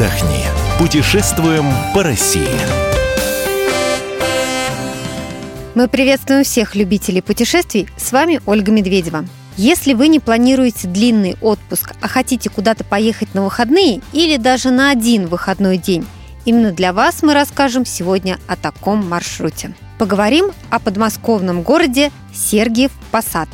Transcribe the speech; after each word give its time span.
отдохни. 0.00 0.44
Путешествуем 0.78 1.66
по 1.94 2.02
России. 2.02 2.48
Мы 5.74 5.88
приветствуем 5.88 6.42
всех 6.42 6.74
любителей 6.74 7.20
путешествий. 7.20 7.86
С 7.96 8.12
вами 8.12 8.40
Ольга 8.46 8.72
Медведева. 8.72 9.26
Если 9.56 9.92
вы 9.92 10.08
не 10.08 10.18
планируете 10.18 10.88
длинный 10.88 11.36
отпуск, 11.42 11.92
а 12.00 12.08
хотите 12.08 12.48
куда-то 12.48 12.82
поехать 12.82 13.34
на 13.34 13.44
выходные 13.44 14.00
или 14.12 14.38
даже 14.38 14.70
на 14.70 14.90
один 14.90 15.26
выходной 15.26 15.76
день, 15.76 16.06
именно 16.46 16.72
для 16.72 16.94
вас 16.94 17.22
мы 17.22 17.34
расскажем 17.34 17.84
сегодня 17.84 18.38
о 18.46 18.56
таком 18.56 19.06
маршруте. 19.06 19.74
Поговорим 19.98 20.50
о 20.70 20.78
подмосковном 20.78 21.60
городе 21.60 22.10
Сергиев 22.32 22.90
Посад. 23.10 23.48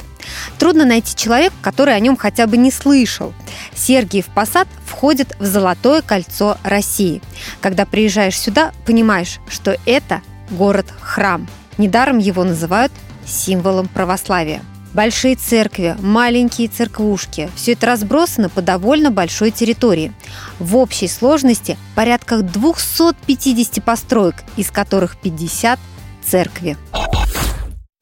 Трудно 0.58 0.84
найти 0.84 1.16
человека, 1.16 1.54
который 1.62 1.94
о 1.94 2.00
нем 2.00 2.16
хотя 2.16 2.46
бы 2.46 2.56
не 2.56 2.70
слышал. 2.70 3.32
Сергиев 3.74 4.26
Посад 4.26 4.68
входит 4.84 5.36
в 5.38 5.44
Золотое 5.44 6.02
кольцо 6.02 6.58
России. 6.62 7.22
Когда 7.60 7.86
приезжаешь 7.86 8.38
сюда, 8.38 8.72
понимаешь, 8.86 9.38
что 9.48 9.76
это 9.86 10.22
город-храм. 10.50 11.48
Недаром 11.78 12.18
его 12.18 12.44
называют 12.44 12.92
символом 13.26 13.88
православия. 13.88 14.62
Большие 14.94 15.36
церкви, 15.36 15.94
маленькие 16.00 16.68
церквушки– 16.68 17.50
все 17.54 17.72
это 17.72 17.86
разбросано 17.86 18.48
по 18.48 18.62
довольно 18.62 19.10
большой 19.10 19.50
территории. 19.50 20.12
В 20.58 20.74
общей 20.76 21.06
сложности 21.06 21.76
порядка 21.94 22.38
250 22.38 23.84
построек, 23.84 24.36
из 24.56 24.70
которых 24.70 25.18
50 25.18 25.78
церкви. 26.24 26.78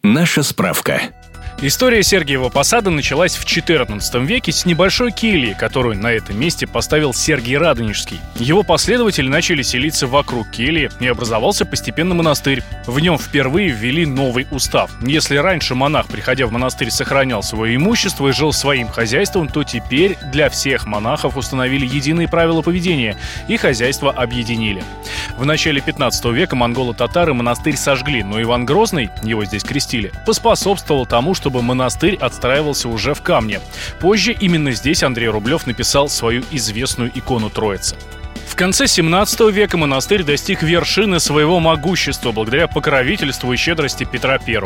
Наша 0.05 0.45
справка. 0.45 1.00
История 1.67 2.03
Сергиева 2.03 2.51
Посада 2.51 2.91
началась 2.91 3.37
в 3.37 3.47
XIV 3.47 4.27
веке 4.27 4.53
с 4.53 4.67
небольшой 4.67 5.12
кельи, 5.12 5.57
которую 5.59 5.97
на 5.97 6.12
этом 6.12 6.39
месте 6.39 6.67
поставил 6.67 7.15
Сергий 7.15 7.57
Радонежский. 7.57 8.20
Его 8.37 8.62
последователи 8.62 9.29
начали 9.29 9.62
селиться 9.62 10.07
вокруг 10.07 10.51
кельи, 10.51 10.91
и 11.01 11.07
образовался 11.07 11.65
постепенно 11.65 12.15
монастырь. 12.15 12.62
В 12.85 13.01
нем 13.01 13.17
впервые 13.17 13.70
ввели 13.70 14.05
новый 14.05 14.47
устав. 14.51 14.91
Если 15.01 15.37
раньше 15.37 15.75
монах, 15.75 16.07
приходя 16.07 16.47
в 16.47 16.53
монастырь, 16.53 16.91
сохранял 16.91 17.42
свое 17.42 17.77
имущество 17.77 18.29
и 18.29 18.33
жил 18.33 18.53
своим 18.53 18.89
хозяйством, 18.89 19.48
то 19.48 19.65
теперь 19.65 20.19
для 20.35 20.51
всех 20.51 20.85
монахов 20.85 21.39
установили 21.39 21.87
единые 21.87 22.29
правила 22.29 22.61
поведения, 22.61 23.17
и 23.48 23.57
хозяйство 23.57 24.12
объединили. 24.12 24.85
В 25.38 25.44
начале 25.44 25.80
15 25.80 26.24
века 26.27 26.56
монголо-татары 26.56 27.32
монастырь 27.32 27.77
сожгли, 27.77 28.22
но 28.24 28.42
Иван 28.42 28.64
Грозный, 28.66 29.10
его 29.22 29.44
здесь 29.44 29.62
крестили, 29.62 30.12
поспособствовал 30.27 31.06
тому, 31.06 31.34
что 31.34 31.44
чтобы 31.44 31.60
монастырь 31.60 32.16
отстраивался 32.16 32.88
уже 32.88 33.12
в 33.12 33.20
камне. 33.20 33.60
Позже 34.00 34.32
именно 34.32 34.72
здесь 34.72 35.02
Андрей 35.02 35.28
Рублев 35.28 35.66
написал 35.66 36.08
свою 36.08 36.42
известную 36.50 37.10
икону 37.14 37.50
Троицы. 37.50 37.96
В 38.47 38.56
конце 38.56 38.87
17 38.87 39.41
века 39.53 39.77
монастырь 39.77 40.23
достиг 40.23 40.62
вершины 40.62 41.19
своего 41.19 41.59
могущества 41.61 42.31
благодаря 42.31 42.69
покровительству 42.69 43.53
и 43.53 43.56
щедрости 43.56 44.05
Петра 44.05 44.39
I. 44.47 44.61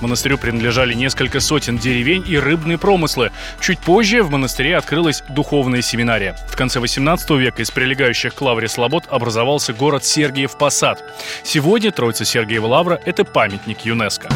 Монастырю 0.00 0.38
принадлежали 0.38 0.94
несколько 0.94 1.40
сотен 1.40 1.76
деревень 1.76 2.24
и 2.26 2.38
рыбные 2.38 2.78
промыслы. 2.78 3.32
Чуть 3.60 3.78
позже 3.78 4.22
в 4.22 4.30
монастыре 4.30 4.76
открылась 4.76 5.22
духовная 5.28 5.82
семинария. 5.82 6.36
В 6.48 6.56
конце 6.56 6.80
18 6.80 7.30
века 7.32 7.62
из 7.62 7.70
прилегающих 7.70 8.34
к 8.34 8.40
лавре 8.40 8.68
слобод 8.68 9.04
образовался 9.10 9.74
город 9.74 10.04
Сергиев 10.04 10.56
Посад. 10.56 11.02
Сегодня 11.42 11.92
Троица 11.92 12.24
Сергиева 12.24 12.66
Лавра– 12.66 13.00
это 13.04 13.24
памятник 13.24 13.80
ЮНЕСКО. 13.84 14.28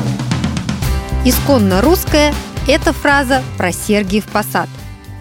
Исконно 1.24 1.80
русская– 1.80 2.34
это 2.68 2.92
фраза 2.92 3.42
про 3.56 3.72
Сергиев 3.72 4.24
Посад. 4.26 4.68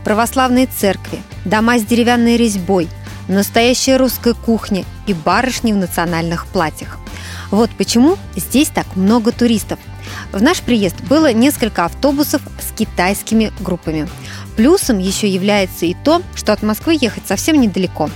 Православные 0.03 0.65
церкви, 0.65 1.19
дома 1.45 1.77
с 1.77 1.83
деревянной 1.83 2.37
резьбой, 2.37 2.87
настоящая 3.29 3.97
русская 3.97 4.33
кухня 4.33 4.83
и 5.07 5.13
барышни 5.13 5.71
в 5.71 5.77
национальных 5.77 6.47
платьях. 6.47 6.97
Вот 7.51 7.69
почему 7.77 8.17
здесь 8.35 8.67
так 8.69 8.95
много 8.95 9.31
туристов. 9.31 9.79
В 10.31 10.41
наш 10.41 10.61
приезд 10.61 10.99
было 11.01 11.31
несколько 11.31 11.85
автобусов 11.85 12.41
с 12.59 12.75
китайскими 12.77 13.51
группами. 13.59 14.07
Плюсом 14.55 14.99
еще 14.99 15.27
является 15.27 15.85
и 15.85 15.95
то, 16.03 16.21
что 16.35 16.53
от 16.53 16.61
Москвы 16.63 16.97
ехать 16.99 17.27
совсем 17.27 17.59
недалеко. 17.59 18.09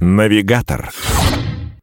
Навигатор. 0.00 0.92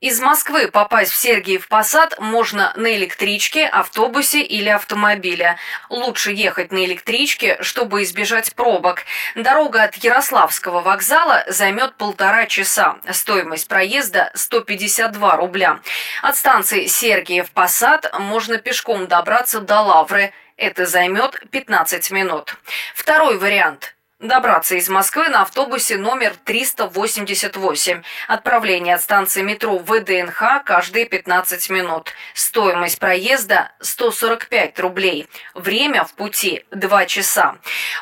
Из 0.02 0.20
Москвы 0.20 0.68
попасть 0.68 1.12
в 1.12 1.16
Сергиев 1.16 1.68
Посад 1.68 2.18
можно 2.18 2.74
на 2.76 2.92
электричке, 2.96 3.68
автобусе 3.68 4.42
или 4.42 4.68
автомобиле. 4.68 5.58
Лучше 5.90 6.32
ехать 6.32 6.72
на 6.72 6.84
электричке, 6.86 7.62
чтобы 7.62 8.02
избежать 8.02 8.56
пробок. 8.56 9.04
Дорога 9.36 9.84
от 9.84 9.96
Ярославского 9.98 10.82
вокзала 10.82 11.44
займет 11.48 11.98
полтора 11.98 12.48
часа. 12.48 12.98
Стоимость 13.12 13.68
проезда 13.68 14.32
152 14.34 15.36
рубля. 15.36 15.82
От 16.24 16.36
станции 16.36 16.88
Сергиев 16.88 17.52
Посад 17.52 18.12
можно 18.20 18.58
пешком 18.58 19.06
добраться 19.06 19.60
до 19.60 19.82
Лавры. 19.82 20.34
Это 20.58 20.88
займет 20.88 21.40
15 21.52 22.10
минут. 22.10 22.58
Второй 22.96 23.38
вариант– 23.38 23.96
Добраться 24.22 24.76
из 24.76 24.88
Москвы 24.88 25.30
на 25.30 25.42
автобусе 25.42 25.98
номер 25.98 26.36
388. 26.46 28.04
Отправление 28.28 28.94
от 28.94 29.02
станции 29.02 29.42
метро 29.42 29.80
ВДНХ 29.80 30.64
каждые 30.64 31.06
15 31.06 31.72
минут. 31.72 32.14
Стоимость 32.36 33.00
проезда 33.00 33.72
145 33.80 34.80
рублей. 34.80 35.28
Время 35.56 36.04
в 36.04 36.14
пути 36.14 36.64
2 36.70 37.06
часа. 37.08 37.56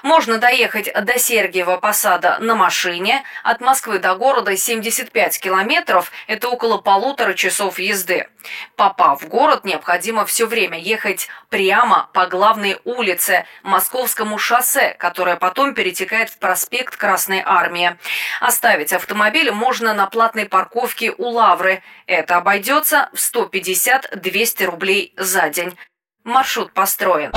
Можно 0.04 0.40
доехать 0.40 0.92
до 0.94 1.18
Сергиева 1.18 1.78
Посада 1.78 2.38
на 2.42 2.54
машине. 2.54 3.24
От 3.46 3.62
Москвы 3.62 4.00
до 4.00 4.14
города 4.16 4.58
75 4.58 5.40
километров. 5.40 6.12
Это 6.28 6.50
около 6.50 6.80
полутора 6.80 7.34
часов 7.34 7.80
езды. 7.80 8.28
Попав 8.76 9.22
в 9.22 9.30
город, 9.30 9.64
необходимо 9.64 10.26
все 10.26 10.48
время 10.48 10.80
ехать 10.80 11.30
прямо 11.50 12.10
по 12.14 12.26
главной 12.26 12.78
улице 12.84 13.46
Московскому 13.64 14.38
шоссе, 14.38 14.96
которое 15.00 15.38
потом 15.38 15.74
перетекает 15.74 16.09
в 16.10 16.38
проспект 16.40 16.96
Красной 16.96 17.42
Армии. 17.46 17.98
Оставить 18.42 18.94
автомобиль 18.94 19.52
можно 19.52 19.94
на 19.94 20.08
платной 20.08 20.46
парковке 20.46 21.12
у 21.18 21.30
Лавры. 21.30 21.82
Это 22.08 22.38
обойдется 22.38 23.10
в 23.14 23.18
150-200 23.18 24.66
рублей 24.66 25.14
за 25.18 25.50
день. 25.50 25.78
Маршрут 26.24 26.74
построен. 26.74 27.32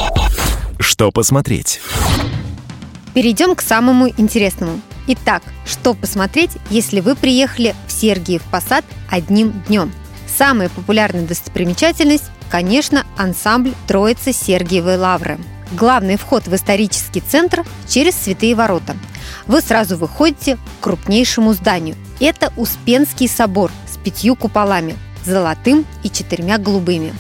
Что 0.79 1.11
посмотреть? 1.13 1.81
Перейдем 3.15 3.55
к 3.55 3.61
самому 3.61 4.09
интересному. 4.09 4.81
Итак, 5.09 5.43
что 5.67 5.95
посмотреть, 5.95 6.53
если 6.71 7.01
вы 7.01 7.15
приехали 7.15 7.75
в 7.87 7.93
Сергиев 7.93 8.43
Посад 8.51 8.85
одним 9.11 9.53
днем– 9.67 9.93
Самая 10.37 10.71
популярная 10.71 11.27
достопримечательность, 11.27 12.31
конечно, 12.51 13.07
ансамбль 13.17 13.75
Троицы 13.87 14.33
Сергиевой 14.33 14.97
Лавры. 14.97 15.39
Главный 15.73 16.17
вход 16.17 16.47
в 16.47 16.55
исторический 16.55 17.21
центр 17.21 17.65
через 17.89 18.15
Святые 18.15 18.55
ворота. 18.55 18.97
Вы 19.47 19.63
сразу 19.63 19.97
выходите 19.97 20.57
к 20.57 20.61
крупнейшему 20.85 21.55
зданию. 21.55 21.97
Это 22.21 22.53
Успенский 22.57 23.27
собор 23.27 23.71
с 23.91 23.97
пятью 23.97 24.37
куполами, 24.37 24.97
золотым 25.25 25.87
и 26.03 26.11
четырьмя 26.11 26.59
голубыми. 26.59 27.15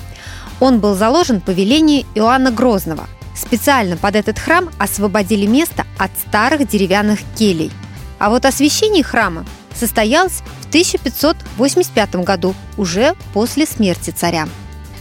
Он 0.61 0.81
был 0.81 0.95
заложен 0.95 1.41
по 1.41 1.51
велению 1.51 2.05
Иоанна 2.15 2.51
Грозного. 2.51 3.09
Специально 3.35 3.97
под 3.97 4.17
этот 4.17 4.39
храм 4.39 4.69
освободили 4.79 5.47
место 5.47 5.87
от 5.99 6.11
старых 6.29 6.69
деревянных 6.69 7.21
келей. 7.37 7.73
А 8.19 8.29
вот 8.29 8.45
освящение 8.45 9.03
храма 9.03 9.47
состоялось 9.75 10.43
1585 10.73 12.17
году, 12.17 12.55
уже 12.79 13.15
после 13.33 13.67
смерти 13.67 14.11
царя. 14.11 14.49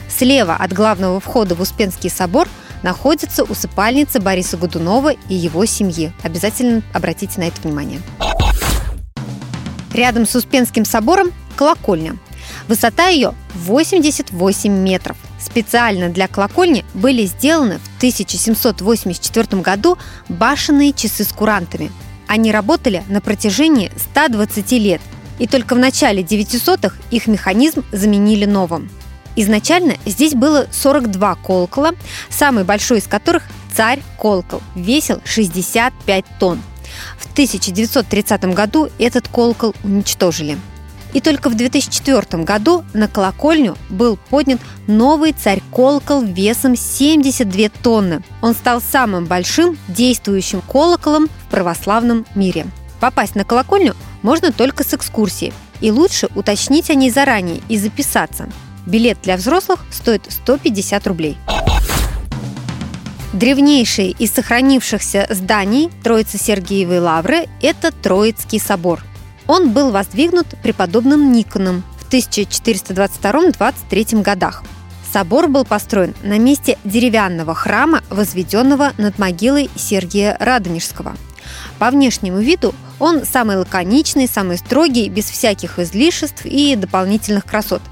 Слева 0.09 0.55
от 0.55 0.73
главного 0.73 1.19
входа 1.19 1.55
в 1.55 1.61
Успенский 1.61 2.09
собор 2.09 2.47
находится 2.83 3.43
усыпальница 3.43 4.19
Бориса 4.19 4.57
Годунова 4.57 5.13
и 5.13 5.35
его 5.35 5.65
семьи. 5.65 6.11
Обязательно 6.23 6.81
обратите 6.93 7.39
на 7.39 7.45
это 7.45 7.61
внимание. 7.61 8.01
Рядом 9.93 10.25
с 10.25 10.35
Успенским 10.35 10.85
собором 10.85 11.31
колокольня. 11.55 12.17
Высота 12.67 13.07
ее 13.07 13.33
88 13.55 14.71
метров. 14.71 15.17
Специально 15.39 16.09
для 16.09 16.27
колокольни 16.27 16.85
были 16.93 17.25
сделаны 17.25 17.79
в 17.79 17.97
1784 17.97 19.61
году 19.61 19.97
башенные 20.29 20.93
часы 20.93 21.23
с 21.23 21.33
курантами. 21.33 21.91
Они 22.27 22.51
работали 22.51 23.03
на 23.09 23.19
протяжении 23.19 23.91
120 24.13 24.71
лет 24.73 25.01
и 25.39 25.47
только 25.47 25.75
в 25.75 25.79
начале 25.79 26.21
900-х 26.21 26.95
их 27.09 27.27
механизм 27.27 27.83
заменили 27.91 28.45
новым. 28.45 28.89
Изначально 29.35 29.95
здесь 30.05 30.33
было 30.33 30.67
42 30.71 31.35
колокола, 31.35 31.91
самый 32.29 32.63
большой 32.63 32.99
из 32.99 33.07
которых 33.07 33.43
«Царь 33.73 34.01
колокол» 34.19 34.61
весил 34.75 35.21
65 35.23 36.25
тонн. 36.39 36.61
В 37.17 37.31
1930 37.31 38.43
году 38.53 38.89
этот 38.99 39.27
колокол 39.27 39.73
уничтожили. 39.83 40.57
И 41.13 41.19
только 41.19 41.49
в 41.49 41.55
2004 41.55 42.43
году 42.43 42.85
на 42.93 43.07
колокольню 43.07 43.77
был 43.89 44.17
поднят 44.29 44.61
новый 44.87 45.33
царь-колокол 45.33 46.21
весом 46.21 46.75
72 46.75 47.69
тонны. 47.83 48.23
Он 48.41 48.53
стал 48.53 48.81
самым 48.81 49.25
большим 49.25 49.77
действующим 49.89 50.61
колоколом 50.61 51.27
в 51.27 51.51
православном 51.51 52.25
мире. 52.35 52.65
Попасть 53.01 53.35
на 53.35 53.43
колокольню 53.43 53.95
можно 54.21 54.51
только 54.51 54.83
с 54.83 54.93
экскурсии. 54.93 55.53
И 55.81 55.91
лучше 55.91 56.29
уточнить 56.35 56.89
о 56.89 56.95
ней 56.95 57.09
заранее 57.09 57.61
и 57.67 57.77
записаться. 57.77 58.47
Билет 58.91 59.17
для 59.23 59.37
взрослых 59.37 59.79
стоит 59.89 60.23
150 60.27 61.07
рублей. 61.07 61.37
Древнейшие 63.31 64.11
из 64.11 64.33
сохранившихся 64.33 65.27
зданий 65.29 65.89
Троицы 66.03 66.37
Сергиевой 66.37 66.99
Лавры– 66.99 67.47
это 67.61 67.93
Троицкий 67.93 68.59
собор. 68.59 69.01
Он 69.47 69.71
был 69.71 69.91
воздвигнут 69.91 70.47
преподобным 70.61 71.31
Никоном 71.31 71.85
в 71.99 72.09
1422-23 72.11 74.21
годах. 74.21 74.65
Собор 75.13 75.47
был 75.47 75.63
построен 75.63 76.13
на 76.21 76.37
месте 76.37 76.77
деревянного 76.83 77.55
храма, 77.55 78.03
возведенного 78.09 78.91
над 78.97 79.17
могилой 79.17 79.69
Сергия 79.77 80.35
Радонежского. 80.37 81.15
По 81.79 81.91
внешнему 81.91 82.39
виду 82.39 82.75
он 82.99 83.25
самый 83.25 83.55
лаконичный, 83.55 84.27
самый 84.27 84.57
строгий, 84.57 85.07
без 85.07 85.29
всяких 85.29 85.79
излишеств 85.79 86.45
и 86.45 86.75
дополнительных 86.75 87.45
красот– 87.45 87.81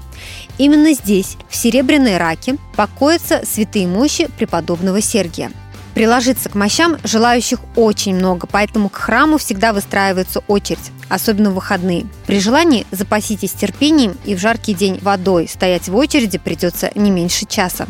Именно 0.58 0.92
здесь, 0.94 1.36
в 1.48 1.56
Серебряной 1.56 2.16
Раке, 2.18 2.56
покоятся 2.76 3.42
святые 3.44 3.86
мощи 3.86 4.28
преподобного 4.36 5.00
Сергия. 5.00 5.50
Приложиться 5.94 6.48
к 6.48 6.54
мощам 6.54 6.98
желающих 7.02 7.58
очень 7.74 8.14
много, 8.14 8.46
поэтому 8.46 8.88
к 8.88 8.96
храму 8.96 9.38
всегда 9.38 9.72
выстраивается 9.72 10.40
очередь, 10.46 10.92
особенно 11.08 11.50
в 11.50 11.54
выходные. 11.54 12.06
При 12.26 12.38
желании 12.40 12.86
запаситесь 12.90 13.52
терпением 13.52 14.16
и 14.24 14.34
в 14.34 14.38
жаркий 14.38 14.74
день 14.74 14.98
водой. 15.02 15.48
Стоять 15.48 15.88
в 15.88 15.96
очереди 15.96 16.38
придется 16.38 16.90
не 16.94 17.10
меньше 17.10 17.44
часа. 17.46 17.86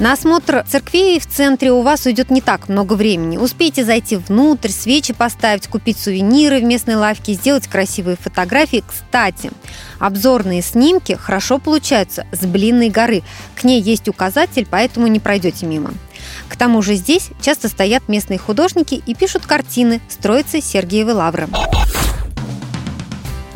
На 0.00 0.14
осмотр 0.14 0.64
церквей 0.66 1.20
в 1.20 1.26
центре 1.26 1.70
у 1.70 1.82
вас 1.82 2.06
уйдет 2.06 2.30
не 2.30 2.40
так 2.40 2.70
много 2.70 2.94
времени. 2.94 3.36
Успейте 3.36 3.84
зайти 3.84 4.16
внутрь, 4.16 4.70
свечи 4.70 5.12
поставить, 5.12 5.66
купить 5.66 5.98
сувениры 5.98 6.60
в 6.60 6.64
местной 6.64 6.94
лавке, 6.94 7.34
сделать 7.34 7.68
красивые 7.68 8.16
фотографии. 8.16 8.82
Кстати, 8.86 9.50
обзорные 9.98 10.62
снимки 10.62 11.12
хорошо 11.20 11.58
получаются 11.58 12.26
с 12.32 12.46
Блинной 12.46 12.88
горы. 12.88 13.22
К 13.54 13.64
ней 13.64 13.82
есть 13.82 14.08
указатель, 14.08 14.66
поэтому 14.70 15.06
не 15.06 15.20
пройдете 15.20 15.66
мимо. 15.66 15.92
К 16.48 16.56
тому 16.56 16.80
же 16.80 16.94
здесь 16.94 17.28
часто 17.42 17.68
стоят 17.68 18.08
местные 18.08 18.38
художники 18.38 19.02
и 19.04 19.14
пишут 19.14 19.44
картины 19.44 20.00
строится 20.08 20.62
Сергиевой 20.62 21.12
Лавры. 21.12 21.46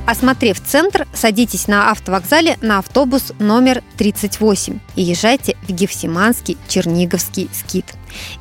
Осмотрев 0.06 0.60
центр, 0.60 1.08
садитесь 1.14 1.66
на 1.66 1.90
автовокзале 1.90 2.58
на 2.60 2.78
автобус 2.78 3.32
номер 3.38 3.82
38 3.96 4.78
и 4.96 5.02
езжайте 5.02 5.56
в 5.66 5.72
Гефсиманский 5.72 6.58
Черниговский 6.68 7.48
скит. 7.54 7.86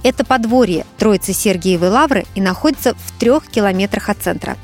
Это 0.03 0.25
подворье 0.25 0.85
Троицы 0.97 1.31
Сергиевой 1.31 1.87
Лавры 1.87 2.25
и 2.35 2.41
находится 2.41 2.95
в 2.95 3.17
трех 3.17 3.47
километрах 3.47 4.09
от 4.09 4.17
центра. 4.17 4.57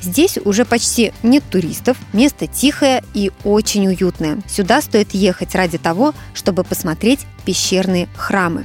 Здесь 0.00 0.38
уже 0.44 0.64
почти 0.64 1.12
нет 1.24 1.42
туристов, 1.50 1.96
место 2.12 2.46
тихое 2.46 3.02
и 3.14 3.32
очень 3.42 3.88
уютное. 3.88 4.38
Сюда 4.46 4.80
стоит 4.80 5.12
ехать 5.12 5.56
ради 5.56 5.78
того, 5.78 6.14
чтобы 6.34 6.62
посмотреть 6.62 7.26
пещерные 7.44 8.08
храмы. 8.16 8.64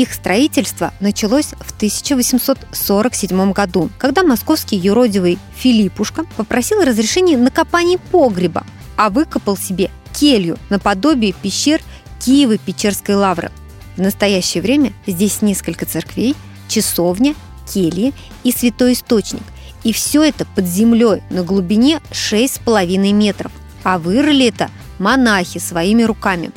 Их 0.00 0.14
строительство 0.14 0.94
началось 0.98 1.48
в 1.60 1.72
1847 1.76 3.52
году, 3.52 3.90
когда 3.98 4.22
московский 4.22 4.76
юродивый 4.76 5.38
Филиппушка 5.56 6.24
попросил 6.38 6.80
разрешения 6.80 7.36
на 7.36 7.50
копание 7.50 7.98
погреба, 7.98 8.64
а 8.96 9.10
выкопал 9.10 9.58
себе 9.58 9.90
келью 10.18 10.56
наподобие 10.70 11.34
пещер 11.34 11.82
Киево-Печерской 12.18 13.14
лавры. 13.14 13.52
В 13.96 14.00
настоящее 14.00 14.62
время 14.62 14.94
здесь 15.06 15.42
несколько 15.42 15.84
церквей, 15.84 16.34
часовня, 16.66 17.34
кельи 17.70 18.14
и 18.42 18.52
святой 18.52 18.94
источник. 18.94 19.42
И 19.84 19.92
все 19.92 20.22
это 20.22 20.46
под 20.46 20.64
землей 20.64 21.22
на 21.28 21.42
глубине 21.42 22.00
6,5 22.10 23.12
метров. 23.12 23.52
А 23.82 23.98
вырыли 23.98 24.46
это 24.46 24.70
монахи 24.98 25.58
своими 25.58 26.04
руками. 26.04 26.52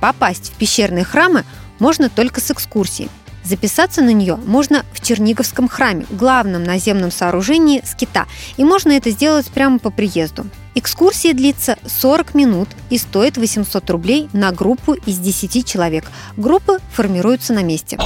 Попасть 0.00 0.52
в 0.52 0.56
пещерные 0.56 1.04
храмы– 1.04 1.44
можно 1.82 2.08
только 2.08 2.40
с 2.40 2.48
экскурсией. 2.52 3.10
Записаться 3.42 4.02
на 4.02 4.12
нее 4.12 4.36
можно 4.36 4.84
в 4.92 5.04
Черниговском 5.04 5.66
храме, 5.66 6.06
главном 6.10 6.62
наземном 6.62 7.10
сооружении 7.10 7.82
скита, 7.84 8.26
и 8.56 8.62
можно 8.62 8.92
это 8.92 9.10
сделать 9.10 9.48
прямо 9.48 9.80
по 9.80 9.90
приезду. 9.90 10.46
Экскурсия 10.76 11.34
длится 11.34 11.76
40 11.84 12.34
минут 12.34 12.68
и 12.88 12.98
стоит 12.98 13.36
800 13.36 13.90
рублей 13.90 14.28
на 14.32 14.52
группу 14.52 14.92
из 14.94 15.18
10 15.18 15.66
человек. 15.66 16.04
Группы 16.36 16.78
формируются 16.92 17.52
на 17.52 17.64
месте. 17.64 17.98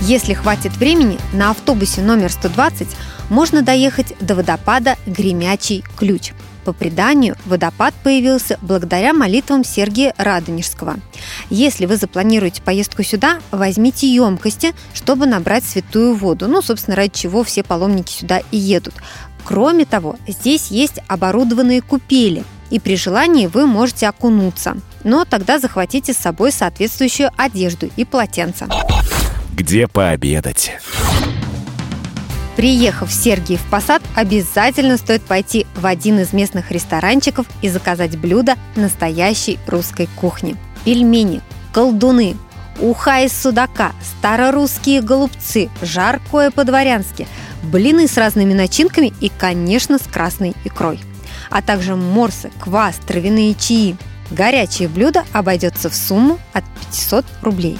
Если 0.00 0.32
хватит 0.32 0.74
времени, 0.78 1.18
на 1.34 1.50
автобусе 1.50 2.00
номер 2.00 2.32
120 2.32 2.88
можно 3.28 3.60
доехать 3.60 4.14
до 4.18 4.34
водопада 4.34 4.96
Гремячий 5.04 5.84
ключ– 5.98 6.32
по 6.64 6.72
преданию, 6.72 7.36
водопад 7.44 7.94
появился 8.02 8.58
благодаря 8.62 9.12
молитвам 9.12 9.64
Сергия 9.64 10.14
Радонежского. 10.16 10.96
Если 11.50 11.86
вы 11.86 11.96
запланируете 11.96 12.62
поездку 12.62 13.02
сюда, 13.02 13.38
возьмите 13.50 14.12
емкости, 14.12 14.74
чтобы 14.94 15.26
набрать 15.26 15.64
святую 15.64 16.14
воду. 16.14 16.48
Ну, 16.48 16.62
собственно, 16.62 16.96
ради 16.96 17.12
чего 17.14 17.44
все 17.44 17.62
паломники 17.62 18.10
сюда 18.10 18.40
и 18.50 18.56
едут. 18.56 18.94
Кроме 19.44 19.84
того, 19.84 20.16
здесь 20.26 20.68
есть 20.68 21.00
оборудованные 21.06 21.82
купели, 21.82 22.44
и 22.70 22.80
при 22.80 22.96
желании 22.96 23.46
вы 23.46 23.66
можете 23.66 24.08
окунуться. 24.08 24.76
Но 25.04 25.24
тогда 25.24 25.58
захватите 25.58 26.14
с 26.14 26.18
собой 26.18 26.50
соответствующую 26.50 27.30
одежду 27.36 27.90
и 27.96 28.04
полотенце. 28.04 28.66
Где 29.52 29.86
пообедать? 29.86 30.72
Приехав 32.56 33.10
в 33.10 33.12
Сергиев 33.12 33.60
Посад, 33.68 34.00
обязательно 34.14 34.96
стоит 34.96 35.22
пойти 35.22 35.66
в 35.74 35.86
один 35.86 36.20
из 36.20 36.32
местных 36.32 36.70
ресторанчиков 36.70 37.46
и 37.62 37.68
заказать 37.68 38.16
блюдо 38.16 38.54
настоящей 38.76 39.58
русской 39.66 40.08
кухни. 40.14 40.56
Пельмени, 40.84 41.40
колдуны, 41.72 42.36
уха 42.80 43.24
из 43.24 43.32
судака, 43.32 43.92
старорусские 44.18 45.02
голубцы, 45.02 45.68
жаркое 45.82 46.52
по-дворянски, 46.52 47.26
блины 47.64 48.06
с 48.06 48.16
разными 48.16 48.52
начинками 48.52 49.12
и, 49.20 49.30
конечно, 49.36 49.98
с 49.98 50.02
красной 50.02 50.54
икрой. 50.64 51.00
А 51.50 51.60
также 51.60 51.96
морсы, 51.96 52.52
квас, 52.60 52.96
травяные 53.04 53.54
чаи. 53.54 53.96
Горячее 54.30 54.88
блюдо 54.88 55.24
обойдется 55.32 55.90
в 55.90 55.94
сумму 55.94 56.38
от 56.52 56.64
500 56.92 57.24
рублей. 57.42 57.78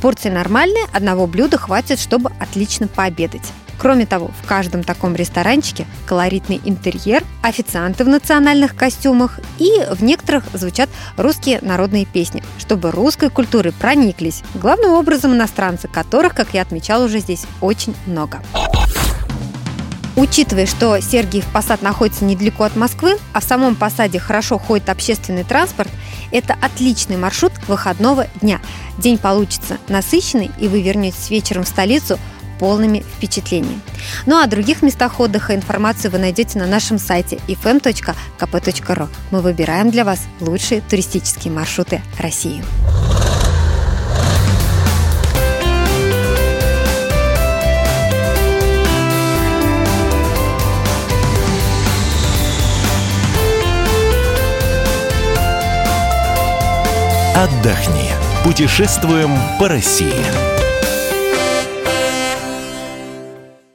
Порция 0.00 0.32
нормальная, 0.32 0.86
одного 0.92 1.26
блюда 1.26 1.58
хватит, 1.58 2.00
чтобы 2.00 2.30
отлично 2.40 2.88
пообедать. 2.88 3.52
Кроме 3.78 4.06
того, 4.06 4.30
в 4.42 4.46
каждом 4.46 4.84
таком 4.84 5.14
ресторанчике 5.16 5.86
колоритный 6.06 6.60
интерьер, 6.64 7.24
официанты 7.42 8.04
в 8.04 8.08
национальных 8.08 8.76
костюмах 8.76 9.40
и 9.58 9.70
в 9.90 10.02
некоторых 10.02 10.44
звучат 10.54 10.88
русские 11.16 11.60
народные 11.62 12.06
песни, 12.06 12.42
чтобы 12.58 12.90
русской 12.90 13.30
культурой 13.30 13.72
прониклись. 13.72 14.42
Главным 14.54 14.92
образом 14.92 15.34
иностранцы, 15.34 15.88
которых, 15.88 16.34
как 16.34 16.54
я 16.54 16.62
отмечала 16.62 17.04
уже 17.04 17.18
здесь, 17.18 17.44
очень 17.60 17.94
много. 18.06 18.40
Учитывая, 20.14 20.66
что 20.66 21.00
Сергиев 21.00 21.46
Посад 21.52 21.80
находится 21.80 22.24
недалеко 22.24 22.64
от 22.64 22.76
Москвы, 22.76 23.16
а 23.32 23.40
в 23.40 23.44
самом 23.44 23.74
Посаде 23.74 24.18
хорошо 24.18 24.58
ходит 24.58 24.90
общественный 24.90 25.42
транспорт, 25.42 25.88
это 26.30 26.54
отличный 26.60 27.16
маршрут 27.16 27.52
выходного 27.66 28.26
дня. 28.40 28.60
День 28.98 29.16
получится 29.16 29.78
насыщенный, 29.88 30.50
и 30.58 30.68
вы 30.68 30.82
вернетесь 30.82 31.30
вечером 31.30 31.64
в 31.64 31.68
столицу 31.68 32.18
полными 32.62 33.04
впечатлений. 33.16 33.80
Ну 34.24 34.36
а 34.36 34.44
о 34.44 34.46
других 34.46 34.82
местах 34.82 35.18
отдыха 35.18 35.56
информацию 35.56 36.12
вы 36.12 36.18
найдете 36.18 36.60
на 36.60 36.66
нашем 36.68 36.96
сайте 36.96 37.40
ifm.kp.ru. 37.48 39.08
Мы 39.32 39.40
выбираем 39.40 39.90
для 39.90 40.04
вас 40.04 40.20
лучшие 40.38 40.80
туристические 40.80 41.52
маршруты 41.52 42.00
России. 42.20 42.62
Отдохни. 57.34 58.12
Путешествуем 58.44 59.36
по 59.58 59.66
России. 59.66 60.61